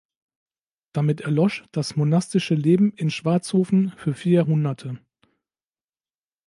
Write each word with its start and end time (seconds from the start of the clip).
Damit 0.93 1.21
erlosch 1.21 1.63
das 1.71 1.95
monastische 1.95 2.55
Leben 2.55 2.91
in 2.95 3.11
Schwarzhofen 3.11 3.91
für 3.97 4.15
vier 4.15 4.31
Jahrhunderte. 4.37 4.97